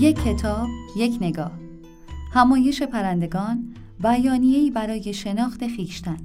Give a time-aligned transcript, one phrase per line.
[0.00, 1.50] یک کتاب، یک نگاه
[2.32, 6.16] همایش پرندگان بیانیه‌ای برای شناخت خیشتن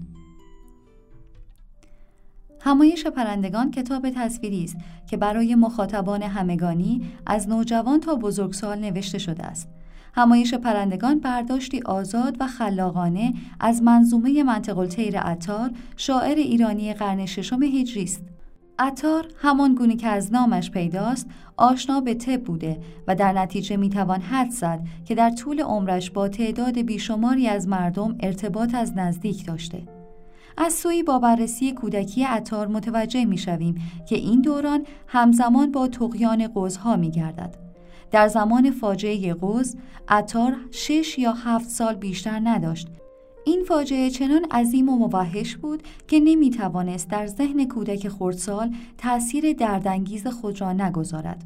[2.62, 4.78] همایش پرندگان کتاب تصویری است
[5.10, 9.70] که برای مخاطبان همگانی از نوجوان تا بزرگسال نوشته شده است.
[10.14, 17.64] همایش پرندگان برداشتی آزاد و خلاقانه از منظومه منطق الطیر عطار شاعر ایرانی قرن ششم
[17.64, 18.35] هجری است.
[18.80, 24.22] عطار همان گونه که از نامش پیداست آشنا به طب بوده و در نتیجه می‌توان
[24.22, 29.84] حد زد که در طول عمرش با تعداد بیشماری از مردم ارتباط از نزدیک داشته.
[30.58, 33.76] از سوی با بررسی کودکی عطار متوجه می‌شویم
[34.10, 37.56] که این دوران همزمان با تقیان قوزها می گردد.
[38.12, 39.76] در زمان فاجعه قوز
[40.08, 42.88] عطار شش یا هفت سال بیشتر نداشت
[43.48, 49.54] این فاجعه چنان عظیم و موحش بود که نمی توانست در ذهن کودک خردسال تأثیر
[49.54, 51.44] دردانگیز خود را نگذارد.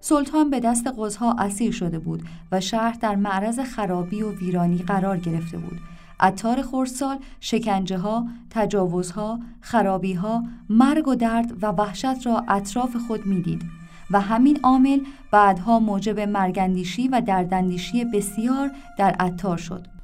[0.00, 5.16] سلطان به دست قوزها اسیر شده بود و شهر در معرض خرابی و ویرانی قرار
[5.16, 5.78] گرفته بود.
[6.20, 13.26] عطار خردسال شکنجه ها، تجاوزها، خرابی ها، مرگ و درد و وحشت را اطراف خود
[13.26, 13.62] می‌دید
[14.10, 19.95] و همین عامل بعدها موجب مرگندیشی و دردندیشی بسیار در عطار شد.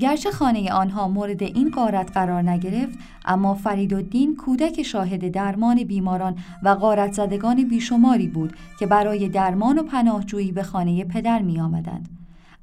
[0.00, 6.68] گرچه خانه آنها مورد این قارت قرار نگرفت اما فریدالدین کودک شاهد درمان بیماران و
[6.68, 12.08] قارت زدگان بیشماری بود که برای درمان و پناهجویی به خانه پدر می آمدند.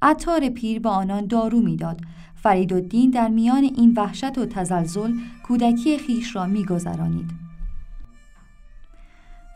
[0.01, 2.01] عطار پیر به آنان دارو می‌داد.
[2.35, 5.13] فریدالدین در میان این وحشت و تزلزل
[5.47, 7.44] کودکی خیش را میگذرانید.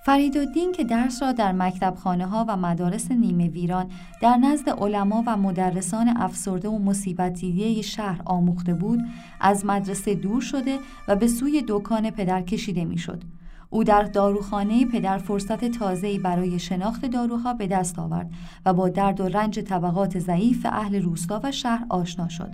[0.01, 5.23] فریدالدین که درس را در مکتب خانه ها و مدارس نیمه ویران در نزد علما
[5.27, 7.41] و مدرسان افسرده و مصیبت
[7.81, 8.99] شهر آموخته بود
[9.41, 13.23] از مدرسه دور شده و به سوی دکان پدر کشیده می‌شد.
[13.69, 18.29] او در داروخانه پدر فرصت تازه‌ای برای شناخت داروها به دست آورد
[18.65, 22.51] و با درد و رنج طبقات ضعیف اهل روستا و شهر آشنا شد.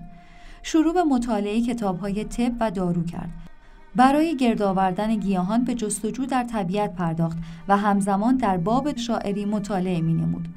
[0.63, 3.29] شروع به مطالعه کتاب‌های طب و دارو کرد
[3.95, 10.01] برای گرد آوردن گیاهان به جستجو در طبیعت پرداخت و همزمان در باب شاعری مطالعه
[10.01, 10.47] می نمود.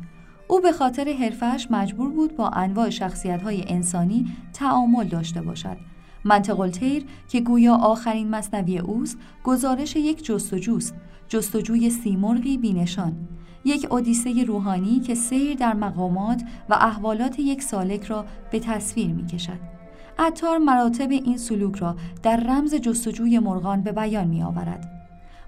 [0.49, 5.77] او به خاطر حرفش مجبور بود با انواع شخصیت انسانی تعامل داشته باشد.
[6.25, 10.95] منطق الطیر که گویا آخرین مصنوی اوست گزارش یک جستجوست
[11.29, 13.29] جستجوی سیمرغی بینشان
[13.65, 19.27] یک اودیسه روحانی که سیر در مقامات و احوالات یک سالک را به تصویر می
[19.27, 19.78] کشد.
[20.19, 24.91] عطار مراتب این سلوک را در رمز جستجوی مرغان به بیان می آورد.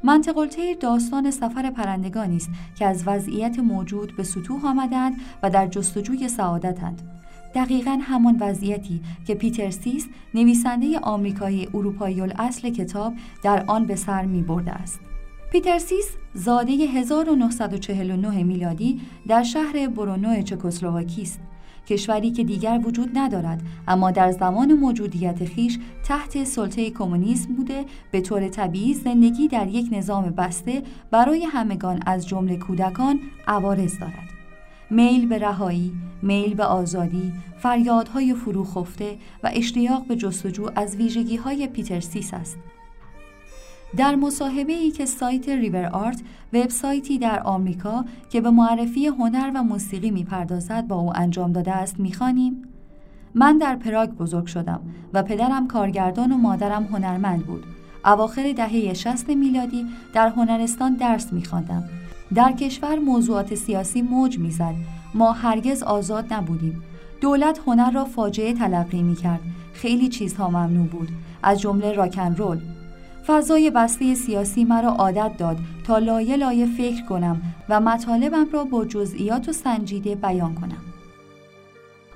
[0.04, 0.36] منطق
[0.74, 7.02] داستان سفر پرندگانی است که از وضعیت موجود به سطوح آمدند و در جستجوی سعادتند.
[7.54, 14.24] دقیقا همان وضعیتی که پیتر سیس نویسنده آمریکایی اروپایی اصل کتاب در آن به سر
[14.24, 15.00] می برده است.
[15.52, 21.40] پیتر سیس زاده 1949 میلادی در شهر برونو چکسلواکی است
[21.90, 28.20] کشوری که دیگر وجود ندارد اما در زمان موجودیت خیش تحت سلطه کمونیسم بوده به
[28.20, 34.30] طور طبیعی زندگی در یک نظام بسته برای همگان از جمله کودکان عوارض دارد
[34.90, 35.92] میل به رهایی،
[36.22, 42.58] میل به آزادی، فریادهای فروخفته و اشتیاق به جستجو از ویژگی های پیترسیس است.
[43.96, 46.20] در مصاحبه ای که سایت ریور آرت
[46.52, 52.00] وبسایتی در آمریکا که به معرفی هنر و موسیقی می‌پردازد با او انجام داده است
[52.00, 52.62] می‌خوانیم.
[53.34, 54.80] من در پراگ بزرگ شدم
[55.14, 57.64] و پدرم کارگردان و مادرم هنرمند بود.
[58.04, 61.84] اواخر دهه 60 میلادی در هنرستان درس میخواندم.
[62.34, 64.74] در کشور موضوعات سیاسی موج می‌زد.
[65.14, 66.82] ما هرگز آزاد نبودیم.
[67.20, 69.40] دولت هنر را فاجعه تلقی می‌کرد.
[69.72, 71.08] خیلی چیزها ممنوع بود.
[71.42, 72.58] از جمله راکن رول.
[73.26, 78.84] فضای بسته سیاسی مرا عادت داد تا لایه لایه فکر کنم و مطالبم را با
[78.84, 80.90] جزئیات و سنجیده بیان کنم.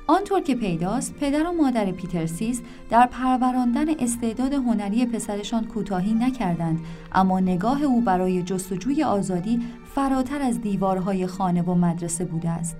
[0.06, 6.80] آنطور که پیداست پدر و مادر پیترسیس در پروراندن استعداد هنری پسرشان کوتاهی نکردند
[7.12, 9.62] اما نگاه او برای جستجوی آزادی
[9.94, 12.76] فراتر از دیوارهای خانه و مدرسه بوده است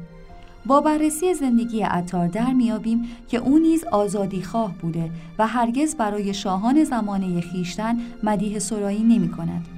[0.67, 6.35] با بررسی زندگی عطار در میابیم که او نیز آزادی خواه بوده و هرگز برای
[6.35, 9.69] شاهان زمانه خیشتن مدیح سرایی نمی کند.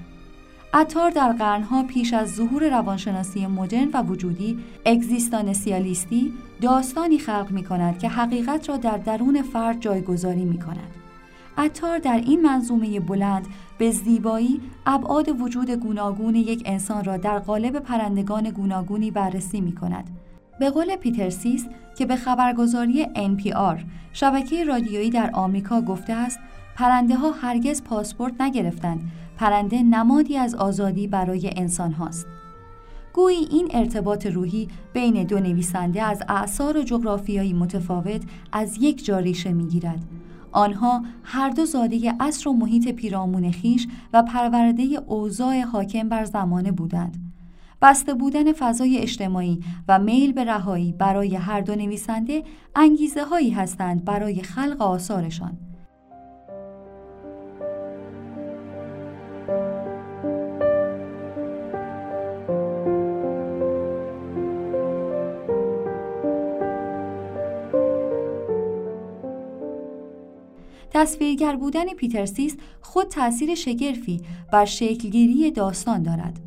[0.74, 7.98] عطار در قرنها پیش از ظهور روانشناسی مدرن و وجودی اگزیستانسیالیستی داستانی خلق می کند
[7.98, 10.90] که حقیقت را در درون فرد جایگذاری می کند.
[11.58, 13.46] عطار در این منظومه بلند
[13.78, 20.15] به زیبایی ابعاد وجود گوناگون یک انسان را در قالب پرندگان گوناگونی بررسی می کند
[20.58, 21.66] به قول پیترسیس
[21.96, 23.80] که به خبرگزاری NPR
[24.12, 26.38] شبکه رادیویی در آمریکا گفته است
[26.76, 32.26] پرنده ها هرگز پاسپورت نگرفتند پرنده نمادی از آزادی برای انسان هاست.
[33.12, 39.18] گویی این ارتباط روحی بین دو نویسنده از اعثار و جغرافیایی متفاوت از یک جا
[39.18, 40.02] ریشه می‌گیرد.
[40.52, 46.72] آنها هر دو زاده عصر و محیط پیرامون خیش و پرورده اوضاع حاکم بر زمانه
[46.72, 47.25] بودند.
[47.82, 52.42] بسته بودن فضای اجتماعی و میل به رهایی برای هر دو نویسنده
[52.74, 55.58] انگیزه هایی هستند برای خلق آثارشان
[70.90, 74.20] تصویرگر بودن پیترسیس خود تأثیر شگرفی
[74.52, 76.45] بر شکلگیری داستان دارد.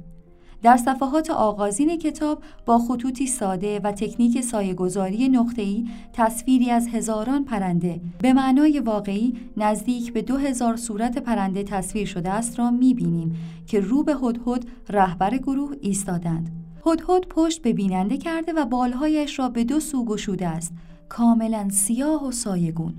[0.63, 8.01] در صفحات آغازین کتاب با خطوطی ساده و تکنیک سایه‌گذاری نقطه‌ای تصویری از هزاران پرنده
[8.21, 13.35] به معنای واقعی نزدیک به دو هزار صورت پرنده تصویر شده است را می‌بینیم
[13.67, 16.49] که رو به هدهد رهبر گروه ایستادند.
[16.85, 20.73] هدهد پشت به بیننده کرده و بالهایش را به دو سو گشوده است
[21.09, 22.93] کاملا سیاه و سایگون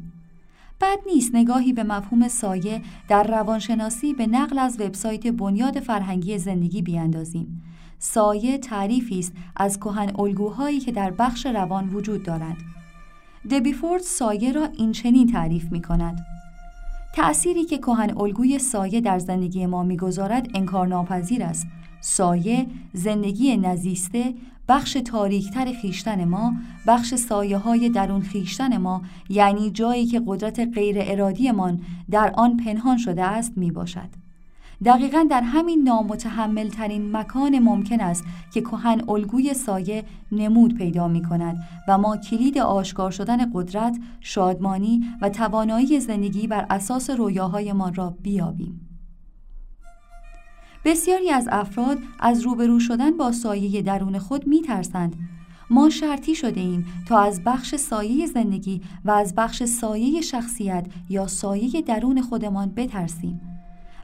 [0.81, 6.83] بد نیست نگاهی به مفهوم سایه در روانشناسی به نقل از وبسایت بنیاد فرهنگی زندگی
[6.83, 7.63] بیاندازیم.
[7.99, 12.57] سایه تعریفی است از کهن الگوهایی که در بخش روان وجود دارند.
[13.51, 16.27] دبیفورد سایه را این چنین تعریف می کند.
[17.15, 21.67] تأثیری که کهن الگوی سایه در زندگی ما می‌گذارد انکارناپذیر است.
[22.01, 24.35] سایه زندگی نزیسته
[24.69, 26.53] بخش تاریکتر خیشتن ما
[26.87, 31.81] بخش سایه های درون خیشتن ما یعنی جایی که قدرت غیر ارادیمان
[32.11, 34.09] در آن پنهان شده است می باشد.
[34.85, 41.23] دقیقا در همین نامتحمل ترین مکان ممکن است که کهن الگوی سایه نمود پیدا می
[41.23, 48.15] کند و ما کلید آشکار شدن قدرت، شادمانی و توانایی زندگی بر اساس رویاهایمان را
[48.23, 48.90] بیابیم.
[50.85, 55.17] بسیاری از افراد از روبرو شدن با سایه درون خود می ترسند.
[55.71, 61.27] ما شرطی شده ایم تا از بخش سایه زندگی و از بخش سایه شخصیت یا
[61.27, 63.50] سایه درون خودمان بترسیم.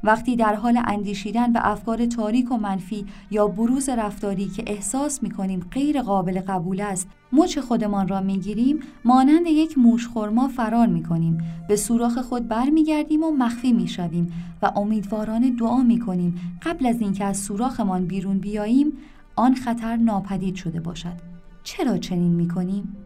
[0.06, 5.30] وقتی در حال اندیشیدن به افکار تاریک و منفی یا بروز رفتاری که احساس می
[5.30, 10.86] کنیم غیر قابل قبول است مچ خودمان را می گیریم مانند یک موش خورما فرار
[10.86, 11.38] می کنیم
[11.68, 14.32] به سوراخ خود برمیگردیم و مخفی می شویم
[14.62, 18.92] و امیدوارانه دعا می کنیم قبل از اینکه از سوراخمان بیرون بیاییم
[19.36, 21.16] آن خطر ناپدید شده باشد
[21.62, 23.05] چرا چنین می کنیم؟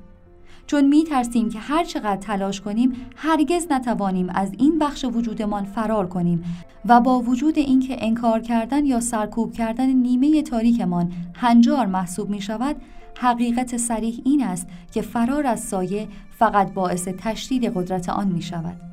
[0.70, 6.06] چون می ترسیم که هر چقدر تلاش کنیم هرگز نتوانیم از این بخش وجودمان فرار
[6.06, 6.44] کنیم
[6.84, 12.76] و با وجود اینکه انکار کردن یا سرکوب کردن نیمه تاریکمان هنجار محسوب می شود
[13.20, 18.89] حقیقت سریح این است که فرار از سایه فقط باعث تشدید قدرت آن می شود.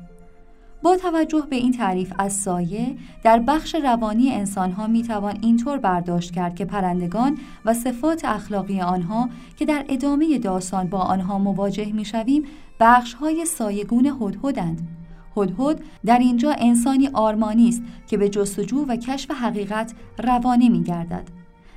[0.82, 6.34] با توجه به این تعریف از سایه در بخش روانی انسانها می توان اینطور برداشت
[6.34, 12.04] کرد که پرندگان و صفات اخلاقی آنها که در ادامه داستان با آنها مواجه می
[12.04, 12.44] شویم
[12.80, 14.88] بخش های سایگون هدهدند.
[15.36, 21.28] هدهد در اینجا انسانی آرمانی است که به جستجو و کشف حقیقت روانه می گردد.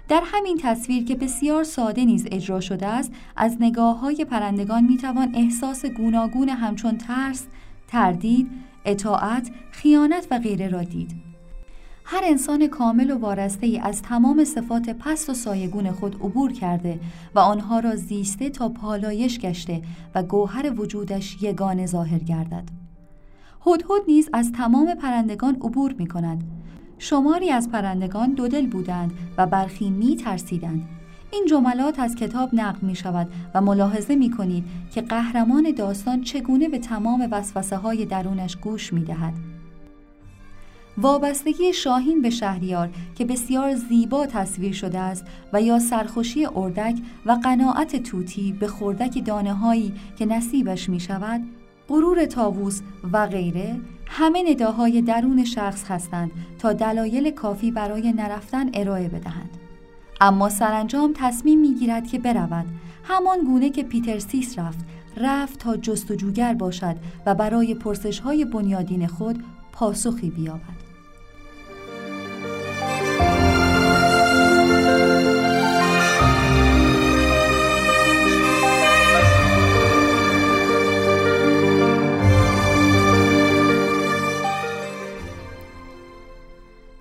[0.08, 4.98] در همین تصویر که بسیار ساده نیز اجرا شده است از نگاه های پرندگان می
[4.98, 7.48] توان احساس گوناگون همچون ترس،
[7.88, 8.52] تردید،
[8.86, 11.12] اطاعت، خیانت و غیره را دید.
[12.06, 17.00] هر انسان کامل و وارسته ای از تمام صفات پست و سایگون خود عبور کرده
[17.36, 19.82] و آنها را زیسته تا پالایش گشته
[20.16, 22.64] و گوهر وجودش یگانه ظاهر گردد.
[23.68, 26.44] هدهد نیز از تمام پرندگان عبور می کند.
[26.98, 31.01] شماری از پرندگان دودل بودند و برخی می ترسیدند.
[31.32, 36.70] این جملات از کتاب نقل می شود و ملاحظه می کنید که قهرمان داستان چگونه
[36.70, 39.34] به تمام وسوسه های درونش گوش می دهد.
[40.98, 46.96] وابستگی شاهین به شهریار که بسیار زیبا تصویر شده است و یا سرخوشی اردک
[47.26, 51.42] و قناعت توتی به خردک دانه هایی که نصیبش می شود
[51.90, 52.82] غرور تاووس
[53.14, 59.61] و غیره همه نداهای درون شخص هستند تا دلایل کافی برای نرفتن ارائه بدهند
[60.24, 62.66] اما سرانجام تصمیم می‌گیرد که برود.
[63.04, 64.80] همان گونه که پیتر سیس رفت
[65.18, 70.91] رفت تا جستجوگر باشد و برای پرسش های بنیادین خود پاسخی بیابد.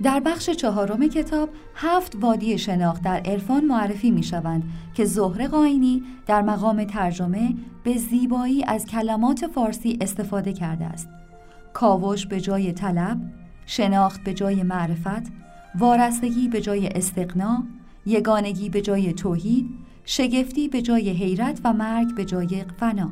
[0.02, 4.62] در بخش چهارم کتاب هفت وادی شناخت در عرفان معرفی می شوند
[4.95, 7.54] که زهره قاینی در مقام ترجمه
[7.85, 11.09] به زیبایی از کلمات فارسی استفاده کرده است.
[11.73, 13.19] کاوش به جای طلب،
[13.66, 15.33] شناخت به جای معرفت،
[15.78, 17.64] وارستگی به جای استقنا،
[18.07, 19.69] یگانگی به جای توحید
[20.04, 23.11] شگفتی به جای حیرت و مرگ به جای فنا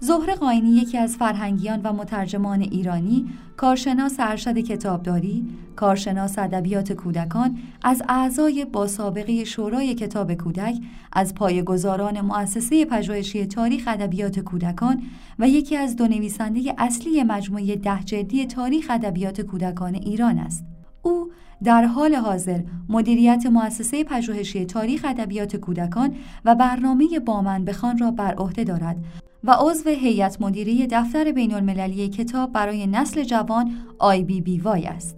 [0.00, 3.26] زهر قاینی یکی از فرهنگیان و مترجمان ایرانی،
[3.56, 5.44] کارشناس ارشد کتابداری،
[5.76, 10.74] کارشناس ادبیات کودکان، از اعضای با سابقه شورای کتاب کودک،
[11.12, 15.02] از پایه‌گذاران مؤسسه پژوهشی تاریخ ادبیات کودکان
[15.38, 20.64] و یکی از دو نویسنده اصلی مجموعه ده جلدی تاریخ ادبیات کودکان ایران است.
[21.02, 21.30] او
[21.64, 28.34] در حال حاضر مدیریت مؤسسه پژوهشی تاریخ ادبیات کودکان و برنامه بامن بخان را بر
[28.34, 28.96] عهده دارد
[29.44, 34.86] و عضو هیئت مدیره دفتر بین المللی کتاب برای نسل جوان آی بی بی وای
[34.86, 35.16] است.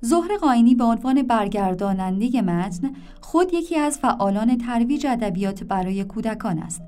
[0.00, 6.82] زهر قاینی به عنوان برگرداننده متن خود یکی از فعالان ترویج ادبیات برای کودکان است.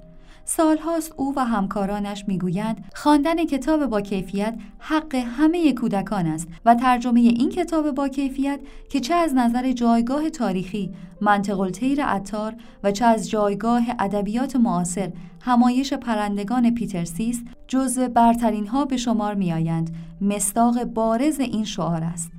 [0.45, 7.21] سالهاست او و همکارانش می‌گویند خواندن کتاب با کیفیت حق همه کودکان است و ترجمه
[7.21, 13.05] این کتاب با کیفیت که چه از نظر جایگاه تاریخی منطق الطیر عطار و چه
[13.05, 19.97] از جایگاه ادبیات معاصر همایش پرندگان پیترسیس جزو برترین ها به شمار میآیند.
[20.21, 22.34] مستاق بارز این شعار است.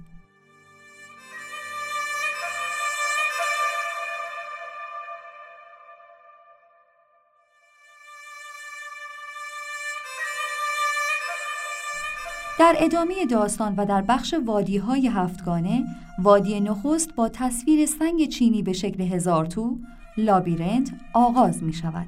[12.66, 15.86] در ادامه داستان و در بخش وادی های هفتگانه
[16.20, 19.78] وادی نخست با تصویر سنگ چینی به شکل هزار تو
[20.18, 22.08] لابیرنت آغاز می شود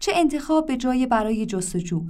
[0.00, 2.02] چه انتخاب به جای برای جستجو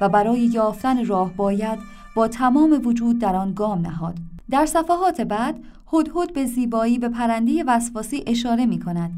[0.00, 1.78] و برای یافتن راه باید
[2.14, 4.16] با تمام وجود در آن گام نهاد.
[4.50, 9.12] در صفحات بعد هدهد به زیبایی به پرنده وسواسی اشاره می کند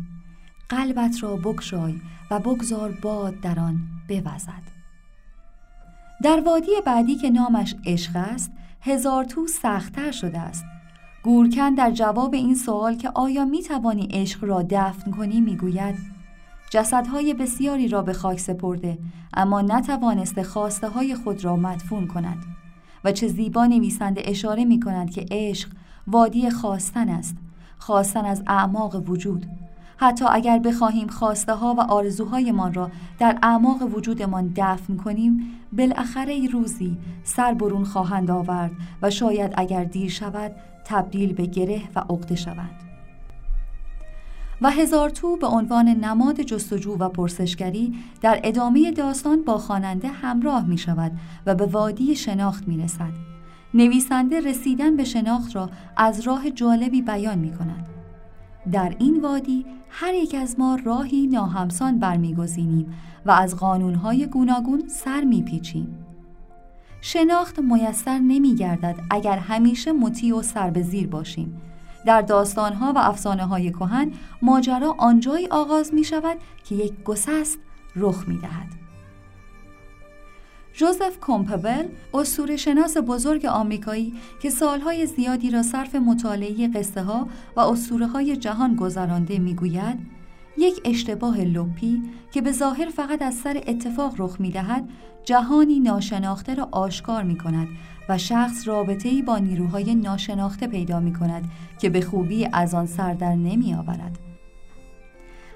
[0.69, 1.95] قلبت را بکشای
[2.31, 4.74] و بگذار باد در آن بوزد.
[6.23, 10.65] در وادی بعدی که نامش عشق است هزار تو سختتر شده است.
[11.25, 15.95] گورکن در جواب این سوال که آیا می توانی عشق را دفن کنی می گوید
[16.71, 18.99] جسدهای بسیاری را به خاک سپرده
[19.35, 22.39] اما نتوانسته خواسته های خود را مدفون کند
[23.05, 25.69] و چه زیبا نویسنده اشاره می کند که عشق
[26.07, 27.37] وادی خواستن است
[27.79, 29.47] خواستن از اعماق وجود.
[30.05, 36.97] حتی اگر بخواهیم خواسته ها و آرزوهایمان را در اعماق وجودمان دفن کنیم بالاخره روزی
[37.23, 38.71] سر برون خواهند آورد
[39.03, 40.53] و شاید اگر دیر شود
[40.85, 42.81] تبدیل به گره و عقده شوند
[44.61, 50.67] و هزار تو به عنوان نماد جستجو و پرسشگری در ادامه داستان با خواننده همراه
[50.67, 51.13] می شود
[51.47, 53.13] و به وادی شناخت می رسد.
[53.75, 57.94] نویسنده رسیدن به شناخت را از راه جالبی بیان می کند.
[58.73, 62.95] در این وادی هر یک از ما راهی ناهمسان برمیگزینیم
[63.27, 65.99] و از قانونهای گوناگون سر میپیچیم.
[67.01, 71.61] شناخت میسر نمیگردد اگر همیشه مطیع و سر به زیر باشیم.
[72.07, 77.59] در داستانها و افسانه های کهن ماجرا آنجایی آغاز می شود که یک گسست
[77.97, 78.84] رخ می دهد.
[80.77, 87.61] جوزف کومپبل اسطوره شناس بزرگ آمریکایی که سالهای زیادی را صرف مطالعه قصه ها و
[87.61, 89.99] اسطوره های جهان گذرانده می‌گوید
[90.59, 92.03] یک اشتباه لپی
[92.33, 94.89] که به ظاهر فقط از سر اتفاق رخ می دهد
[95.25, 97.69] جهانی ناشناخته را آشکار می کند
[98.09, 101.45] و شخص رابطه ای با نیروهای ناشناخته پیدا می کند
[101.79, 104.34] که به خوبی از آن سر در نمی آورد.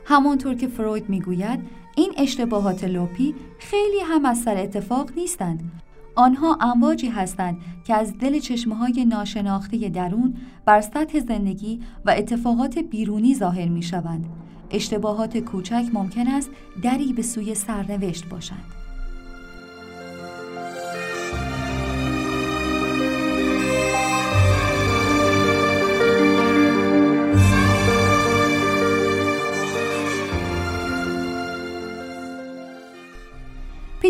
[0.08, 1.60] همانطور که فروید می‌گوید
[1.96, 5.70] این اشتباهات لوپی خیلی هم از سر اتفاق نیستند
[6.14, 10.34] آنها امواجی هستند که از دل چشمه های ناشناخته درون
[10.64, 14.26] بر سطح زندگی و اتفاقات بیرونی ظاهر می شوند.
[14.70, 16.50] اشتباهات کوچک ممکن است
[16.82, 18.64] دری به سوی سرنوشت باشند.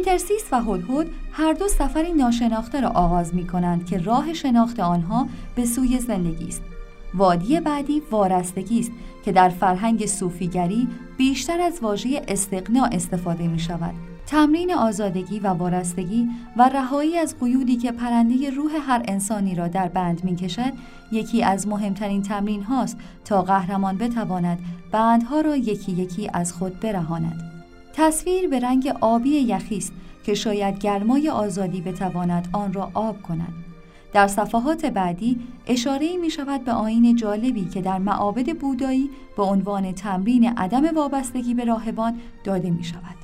[0.08, 5.28] پیترسیس و هدهد هر دو سفری ناشناخته را آغاز می کنند که راه شناخت آنها
[5.54, 6.62] به سوی زندگی است.
[7.14, 8.90] وادی بعدی وارستگی است
[9.24, 13.94] که در فرهنگ صوفیگری بیشتر از واژه استقنا استفاده می شود.
[14.26, 19.88] تمرین آزادگی و وارستگی و رهایی از قیودی که پرنده روح هر انسانی را در
[19.88, 20.72] بند می کشد
[21.12, 24.58] یکی از مهمترین تمرین هاست تا قهرمان بتواند
[24.92, 27.57] بندها را یکی یکی از خود برهاند.
[28.00, 29.92] تصویر به رنگ آبی یخی است
[30.24, 33.52] که شاید گرمای آزادی بتواند آن را آب کند
[34.12, 39.92] در صفحات بعدی اشاره می شود به آین جالبی که در معابد بودایی به عنوان
[39.92, 43.17] تمرین عدم وابستگی به راهبان داده می شود.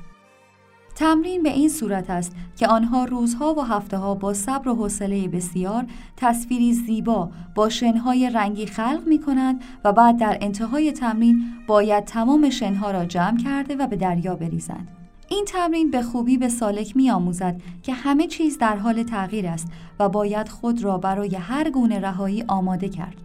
[0.94, 5.28] تمرین به این صورت است که آنها روزها و هفته ها با صبر و حوصله
[5.28, 5.86] بسیار
[6.16, 12.50] تصویری زیبا با شنهای رنگی خلق می کنند و بعد در انتهای تمرین باید تمام
[12.50, 14.88] شنها را جمع کرده و به دریا بریزند.
[15.28, 19.68] این تمرین به خوبی به سالک می آموزد که همه چیز در حال تغییر است
[20.00, 23.23] و باید خود را برای هر گونه رهایی آماده کرد.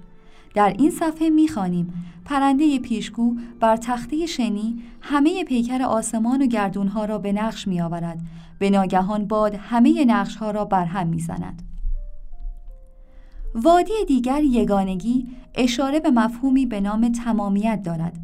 [0.54, 1.94] در این صفحه می‌خوانیم
[2.26, 8.20] پرنده پیشگو بر تخته شنی همه پیکر آسمان و گردونها را به نقش می آورد.
[8.60, 11.62] به ناگهان باد همه نقشها را برهم می زند.
[13.56, 18.18] وادی دیگر یگانگی اشاره به مفهومی به نام تمامیت دارد.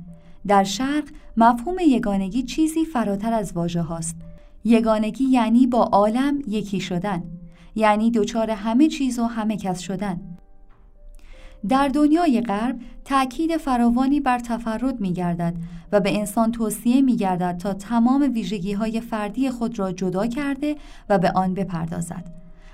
[0.47, 1.03] در شرق
[1.37, 4.15] مفهوم یگانگی چیزی فراتر از واژه هاست.
[4.63, 7.23] یگانگی یعنی با عالم یکی شدن.
[7.75, 10.34] یعنی دچار همه چیز و همه کس شدن.
[11.69, 15.53] در دنیای غرب تأکید فراوانی بر تفرد می گردد
[15.91, 20.75] و به انسان توصیه می گردد تا تمام ویژگی های فردی خود را جدا کرده
[21.09, 22.23] و به آن بپردازد.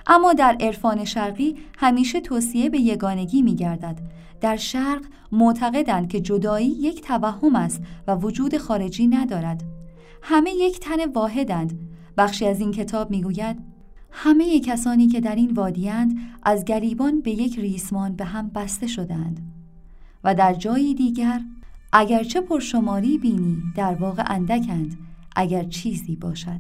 [0.08, 3.98] اما در عرفان شرقی همیشه توصیه به یگانگی می گردد.
[4.42, 9.64] در شرق معتقدند که جدایی یک توهم است و وجود خارجی ندارد.
[10.22, 11.80] همه یک تن واحدند.
[12.18, 13.71] بخشی از این کتاب می گوید
[14.12, 19.40] همه کسانی که در این وادیند از گریبان به یک ریسمان به هم بسته شدند.
[20.24, 21.42] و در جایی دیگر
[21.94, 24.98] اگرچه پرشماری بینی در واقع اندکند
[25.36, 26.60] اگر چیزی باشد.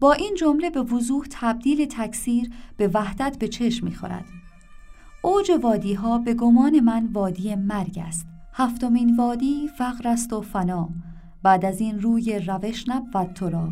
[0.00, 4.24] با این جمله به وضوح تبدیل تکثیر به وحدت به چشم می‌خورد.
[5.22, 8.26] اوج وادی ها به گمان من وادی مرگ است.
[8.52, 10.88] هفتمین وادی فقر است و فنا.
[11.42, 13.68] بعد از این روی روش نبود تو را.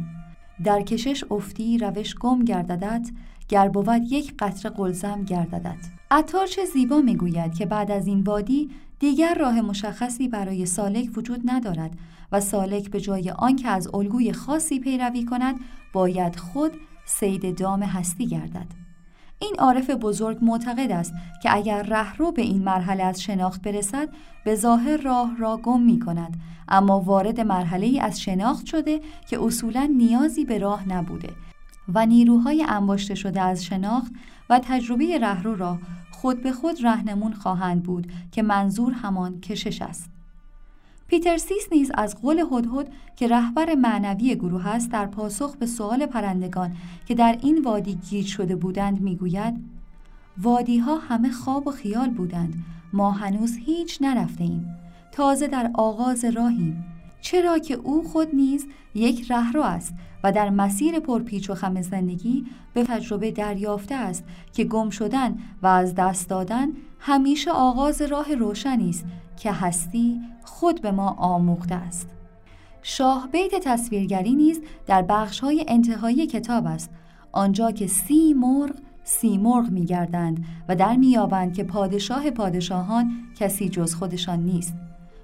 [0.65, 3.11] در کشش افتی روش گم گرددت
[3.49, 5.89] گر بود یک قطره قلزم گرددت.
[6.11, 11.41] عطار چه زیبا می‌گوید که بعد از این وادی دیگر راه مشخصی برای سالک وجود
[11.45, 11.99] ندارد
[12.33, 15.61] و سالک به جای آنکه از الگوی خاصی پیروی کند
[15.93, 16.73] باید خود
[17.05, 18.90] سید دام هستی گردد.
[19.43, 24.09] این عارف بزرگ معتقد است که اگر رهرو به این مرحله از شناخت برسد
[24.45, 26.37] به ظاهر راه را گم می کند.
[26.69, 31.31] اما وارد مرحله ای از شناخت شده که اصولا نیازی به راه نبوده
[31.95, 34.13] و نیروهای انباشته شده از شناخت
[34.51, 35.79] و تجربه رهرو را
[36.11, 40.11] خود به خود رهنمون خواهند بود که منظور همان کشش است.
[41.11, 46.07] پیتر سیس نیز از قول هدهد که رهبر معنوی گروه است در پاسخ به سوال
[46.07, 49.55] پرندگان که در این وادی گیج شده بودند می‌گوید
[50.39, 52.55] وادی ها همه خواب و خیال بودند
[52.93, 54.77] ما هنوز هیچ نرفته ایم
[55.13, 56.85] تازه در آغاز راهیم
[57.21, 59.95] چرا که او خود نیز یک رهرو است
[60.25, 65.67] و در مسیر پرپیچ و خم زندگی به تجربه دریافته است که گم شدن و
[65.67, 66.69] از دست دادن
[66.99, 69.05] همیشه آغاز راه روشنی است
[69.37, 72.09] که هستی خود به ما آموخته است.
[72.83, 76.91] شاه بیت تصویرگری نیز در بخشهای انتهایی کتاب است.
[77.33, 78.75] آنجا که سی مرغ
[79.05, 84.75] سی مرغ می گردند و در میابند که پادشاه پادشاهان کسی جز خودشان نیست.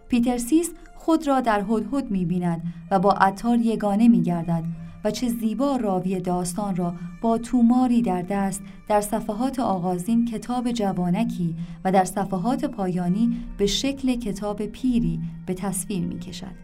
[0.08, 4.64] پیتر سیس خود را در هدهد می بیند و با عطار یگانه می گردد
[5.06, 11.56] و چه زیبا راوی داستان را با توماری در دست در صفحات آغازین کتاب جوانکی
[11.84, 16.54] و در صفحات پایانی به شکل کتاب پیری به تصویر می کشد.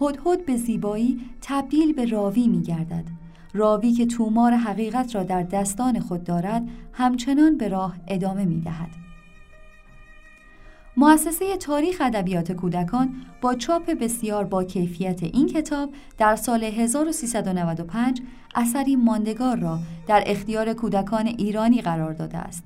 [0.00, 3.04] هدهد به زیبایی تبدیل به راوی می گردد.
[3.54, 8.90] راوی که تومار حقیقت را در دستان خود دارد همچنان به راه ادامه می دهد.
[11.00, 18.22] مؤسسه تاریخ ادبیات کودکان با چاپ بسیار با کیفیت این کتاب در سال 1395
[18.54, 22.62] اثری ماندگار را در اختیار کودکان ایرانی قرار داده است.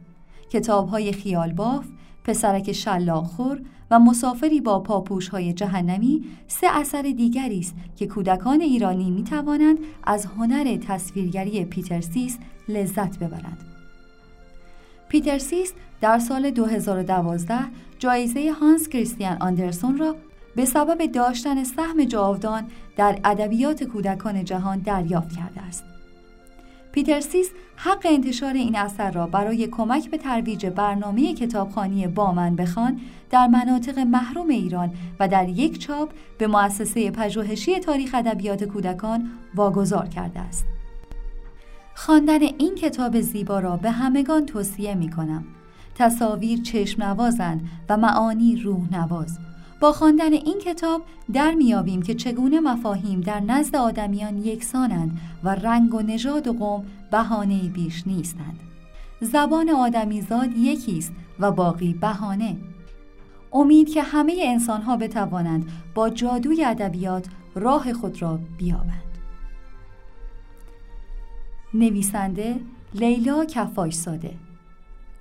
[0.51, 1.85] کتاب‌های خیال باف،
[2.25, 9.11] پسرک شلاخور و مسافری با پاپوش های جهنمی سه اثر دیگری است که کودکان ایرانی
[9.11, 13.59] می توانند از هنر تصویرگری پیترسیس لذت ببرند.
[15.09, 15.73] پیترسیس
[16.05, 17.59] در سال 2012
[17.99, 20.17] جایزه هانس کریستیان آندرسون را
[20.57, 22.64] به سبب داشتن سهم جاودان
[22.97, 25.85] در ادبیات کودکان جهان دریافت کرده است.
[26.93, 33.47] پیترسیس حق انتشار این اثر را برای کمک به ترویج برنامه کتابخانی بامن بخوان در
[33.47, 40.40] مناطق محروم ایران و در یک چاپ به مؤسسه پژوهشی تاریخ ادبیات کودکان واگذار کرده
[40.40, 40.64] است.
[41.95, 45.45] خواندن این کتاب زیبا را به همگان توصیه می کنم.
[45.94, 49.38] تصاویر چشم نوازند و معانی روح نواز.
[49.80, 51.02] با خواندن این کتاب
[51.33, 56.85] در میابیم که چگونه مفاهیم در نزد آدمیان یکسانند و رنگ و نژاد و قوم
[57.11, 58.61] بهانه بیش نیستند.
[59.20, 62.57] زبان آدمیزاد یکی است و باقی بهانه.
[63.52, 69.18] امید که همه انسانها بتوانند با جادوی ادبیات راه خود را بیابند.
[71.74, 72.61] نویسنده
[72.94, 74.35] لیلا کفاش ساده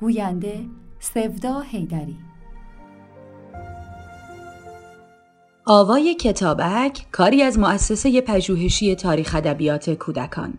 [0.03, 0.65] گوینده
[0.99, 2.17] سودا هیدری
[5.65, 10.53] آوای کتابک کاری از مؤسسه پژوهشی تاریخ ادبیات کودکان.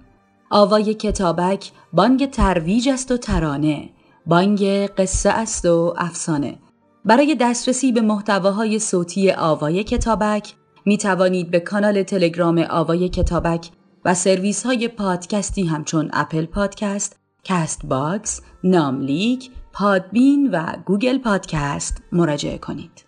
[0.50, 3.90] آوای کتابک بانگ ترویج است و ترانه
[4.26, 6.58] بانگ قصه است و افسانه.
[7.04, 10.54] برای دسترسی به محتواهای صوتی آوای کتابک
[10.84, 13.70] می توانید به کانال تلگرام آوای کتابک
[14.04, 22.58] و سرویس های پادکستی همچون اپل پادکست، کست باکس، ناملیک، پادبین و گوگل پادکست مراجعه
[22.58, 23.04] کنید.